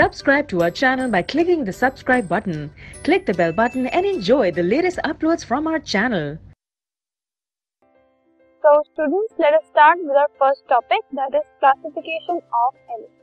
[0.00, 2.70] Subscribe to our channel by clicking the subscribe button.
[3.04, 6.38] Click the bell button and enjoy the latest uploads from our channel.
[8.64, 13.20] So students, let us start with our first topic that is classification of elements.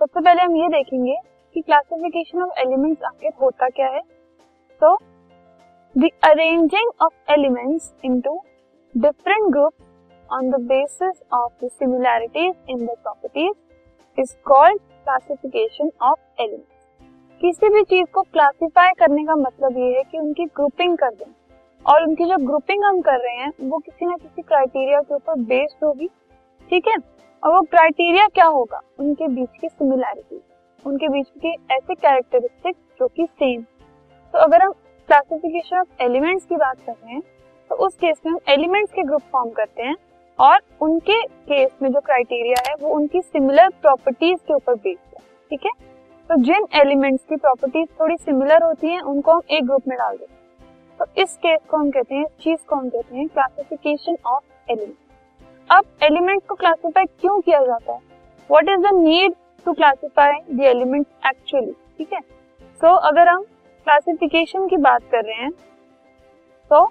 [0.00, 1.16] सबसे पहले हम ये देखेंगे
[1.54, 4.02] कि classification of elements आखिर होता क्या है
[4.80, 4.94] तो
[5.94, 8.38] the arranging of elements into
[8.94, 16.42] different groups on the basis of the similarities in the properties is called classification of
[16.42, 16.64] element
[17.40, 21.30] किसी भी चीज़ को क्लासिफाई करने का मतलब ये है कि उनकी ग्रुपिंग कर दें।
[21.86, 25.38] और उनकी जो ग्रुपिंग हम कर रहे हैं, वो किसी ना किसी क्राइटेरिया के ऊपर
[25.42, 26.08] बेस्ड होगी।
[26.70, 26.96] ठीक है?
[27.42, 28.80] और वो क्राइटेरिया क्या होगा?
[28.98, 30.40] उनके बीच की सिमिलैरिटी
[30.84, 33.62] उनके बीच की ऐसे कैरेक्टरिस्टिक जो कि सेम
[34.34, 34.72] तो अगर हम
[35.08, 37.22] क्लासिफिकेशन ऑफ़ एलिमेंट्स की बात कर रहे हैं
[37.70, 39.94] तो उस केस में हम एलिमेंट्स के ग्रुप फॉर्म करते हैं।
[40.40, 45.22] और उनके केस में जो क्राइटेरिया है, वो उनकी सिमिलर प्रॉपर्टीज़ के ऊपर बेस्ड है,
[45.50, 45.70] ठीक है?
[46.30, 50.16] तो जिन एलिमेंट्स की प्रॉपर्टीज़ थोड़ी सिमिलर होती हैं, उनको हम एक ग्रुप में डाल
[50.16, 50.38] देते हैं।
[51.00, 54.70] तो इस केस को हम कहते हैं इस चीज़ को हम कहते हैं क्लासिफिकेशन ऑफ़
[54.70, 54.96] एलिमेंट
[55.70, 58.00] अब एलिमेंट को क्लासिफाई क्यों किया जाता है?
[58.50, 59.34] What is the need
[59.66, 62.20] to classify the element actually ठीक है?
[62.80, 65.50] सो अगर हम क्लासिफिकेशन की बात कर रहे हैं
[66.70, 66.84] तो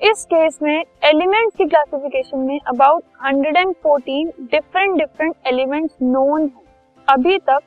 [0.00, 6.62] इस केस में एलिमेंट्स की क्लासिफिकेशन में about 114 different different elements known है।
[7.08, 7.60] अभी तक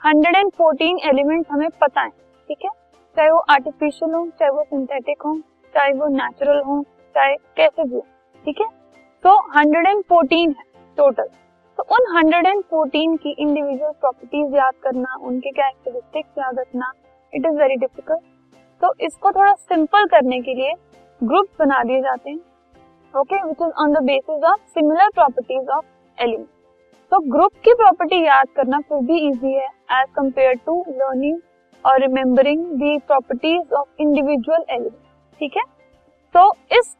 [0.00, 2.70] 114 एलिमेंट्स हमें पता है, ठीक है?
[3.16, 5.36] चाहे वो आर्टिफिशियल हो, चाहे वो सिंथेटिक हो,
[5.74, 6.80] चाहे वो नेचुरल हो,
[7.14, 8.06] चाहे कैसे भी हो,
[8.44, 8.68] ठीक है?
[9.24, 10.64] तो 114 है
[10.98, 11.28] टोटल
[11.78, 16.92] तो उन 114 की इंडिविजुअल प्रॉपर्टीज़ याद करना, उनके कैरेक्टरिस्टिक्स याद रखना
[17.32, 18.32] इट इज़ वेरी डिफ़िकल्ट
[18.82, 20.74] तो इसको थोड़ा सिंपल करने के लिए
[21.24, 22.38] ग्रुप बना दिए जाते हैं।
[23.14, 25.84] Okay which is on the basis of similar properties of
[26.18, 26.48] element
[27.12, 31.38] तो ग्रुप की प्रॉपर्टी याद करना फिर भी इजी है एज कंपेयर टू लर्निंग
[31.84, 35.02] और remembering the properties of individual element
[35.40, 35.62] ठीक है?
[36.34, 36.94] तो इस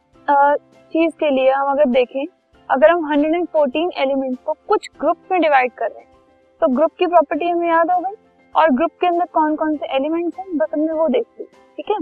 [0.94, 2.24] चीज़ के लिए हम अगर देखें,
[2.70, 6.12] अगर हम 114 एलिमेंट्स को कुछ ग्रुप में डिवाइड कर रहे हैं
[6.62, 8.14] तो ग्रुप की प्रॉपर्टी हमें याद हो गई?
[8.54, 10.46] और ग्रुप के अंदर कौन कौन से एलिमेंट्स हैं?
[10.56, 11.96] बस हमने वो देख ली। ठीक है?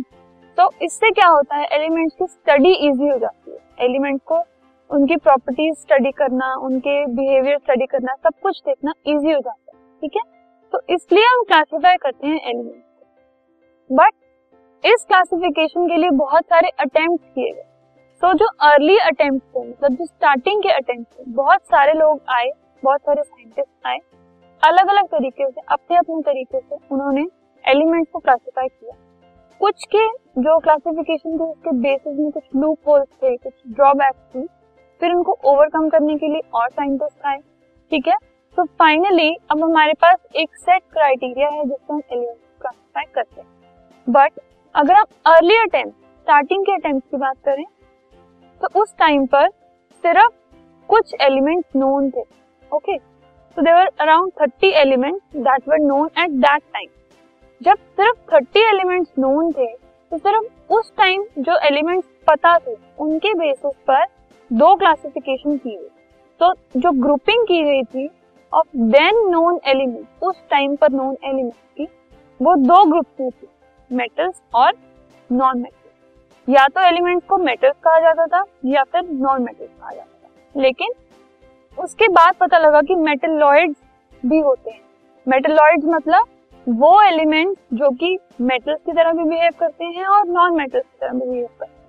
[0.58, 4.42] तो इससे क्या होता है एलिमेंट्स की स्टडी इजी हो जाती है। एलिमेंट को,
[4.90, 9.78] उनकी प्रॉपर्टीज़ स्टडी करना, उनके बिहेवियर स्टडी करना, सब कुछ देखना इजी हो जाता है,
[10.02, 10.22] ठीक है?
[10.72, 12.82] तो इसलिए हम क्लासिफाई करते हैं एलिमेंट
[13.90, 14.12] बट
[14.84, 17.64] इस क्लासिफिकेशन के लिए बहुत सारे अटेम्प्ट किए गए।
[18.22, 22.50] तो जो अर्ली अटेम्प्ट थे मतलब जो स्टार्टिंग के अटेम्प्ट थे, बहुत सारे लोग आए,
[22.82, 23.98] बहुत सारे साइंटिस्ट आए
[24.62, 27.26] अलग अलग तरीके से अपने अपने तरीके से उन्होंने
[27.64, 28.94] एलिमेंट्स को क्लासिफाई किया।
[29.62, 30.06] कुछ के
[30.42, 34.46] जो क्लासिफिकेशन थे, उसके बेसिस में कुछ लूप होल्स थे, कुछ ड्रॉबैक्स थी,
[35.00, 37.38] फिर उनको ओवरकम करने के लिए और साइंटिस्ट आए,
[37.90, 38.16] ठीक है?
[38.56, 43.48] तो फाइनली अब हमारे पास एक सेट क्राइटेरिया है जिसको हम एलिमेंट क्लासिफाई करते हैं।
[44.06, 44.40] बट
[44.74, 47.64] अगर हम अर्ली अटेम्प्ट स्टार्टिंग के अटेम्प्ट की बात करें
[48.60, 49.48] तो उस टाइम पर
[50.04, 50.34] सिर्फ़
[50.88, 52.24] कुछ एलिमेंट नोन थे
[52.72, 57.01] okay so were around 30 elements that were known at that time
[57.62, 63.32] जब सिर्फ़ थर्टी एलिमेंट्स नोन थे तो सिर्फ़ उस टाइम जो एलिमेंट्स पता थे, उनके
[63.34, 64.04] बेसिस पर
[64.50, 65.88] दो क्लासिफिकेशन की गई।
[66.40, 68.08] तो जो ग्रुपिंग की गई थी
[68.52, 71.88] ऑफ़ देन नोन एलिमेंट उस टाइम पर नोन एलिमेंट की,
[72.40, 73.48] वो दो ग्रुप में थी
[73.90, 74.72] मेटल्स और
[75.30, 79.92] नॉन मेटल्स या तो एलिमेंट्स को मेटल्स कहा जाता था, या फिर नॉन मेटल्स कहा
[79.92, 80.92] जाता था। लेकिन
[81.78, 83.76] उसके बाद पता लगा कि मेटलॉइड्स
[84.22, 84.80] भी होते हैं।
[85.26, 86.26] मेटलॉइड्स मतलब
[86.66, 90.98] वो एलिमेंट जो कि मेटल्स की तरह भी बिहेव करते हैं और नॉन मेटल्स की
[91.00, 91.80] तरह भी बिहेव करते हैं।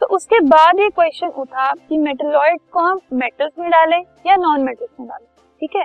[0.00, 4.64] तो उसके बाद ये क्वेश्चन उठा कि मेटलॉइड को हम मेटल्स में डालें या नॉन
[4.64, 5.26] मेटल्स में डालें,
[5.60, 5.84] ठीक है?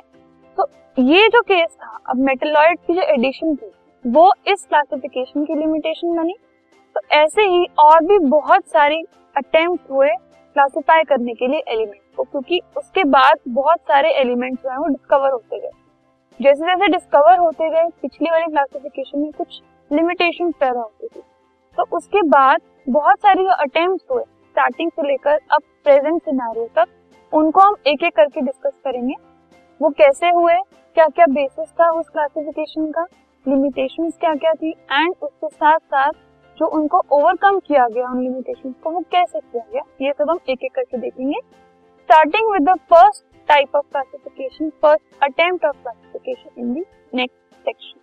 [0.58, 0.68] तो
[0.98, 3.72] ये जो केस था, अब मेटलॉइड की जो एडिशन थी,
[4.06, 6.36] वो इस क्लासिफिकेशन की लिमिटेशन बनी।
[6.96, 9.04] तो ऐसे ही और भी बहुत सारी
[9.36, 14.70] अटेम्प्ट हुए क्लासिफाई करने के लिए एलिमेंट को, क्योंकि उसके बाद बहुत सारे एलिमेंट जो
[14.70, 15.70] है वो डिस्कवर होते गए।
[16.44, 19.62] जैसे जैसे डिस्कवर होते गए, पिछली वाली क्लासिफिकेशन में कुछ
[19.92, 21.22] लिमिटेशन पैदा होती थी।
[21.78, 26.88] तो उसके बाद बहुत सारे जो अटेम्प्ट हुए स्टार्टिंग से लेकर अब प्रेजेंट सिनारियो तक,
[27.34, 29.16] उनको हम एक एक करके डिस्कस करेंगे।
[29.82, 30.56] वो कैसे हुए
[30.96, 33.06] क्या क्या बेसिस था उस क्लासिफिकेशन का
[33.46, 36.12] लिमिटेशन क्या क्या थी एंड उसके साथ साथ
[36.58, 40.40] जो उनको ओवरकम किया गया उन लिमिटेशन को वो कैसे किया गया, ये सब हम
[40.50, 46.52] एक एक करके देखेंगे। Starting with the first type of classification, first attempt of classification
[46.58, 47.36] in the next
[47.66, 48.03] section.